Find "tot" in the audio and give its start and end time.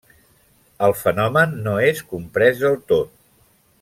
2.93-3.13